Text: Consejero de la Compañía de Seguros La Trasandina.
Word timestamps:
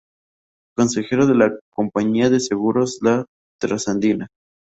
Consejero 0.75 1.27
de 1.27 1.35
la 1.35 1.59
Compañía 1.69 2.31
de 2.31 2.39
Seguros 2.39 2.97
La 3.03 3.27
Trasandina. 3.61 4.29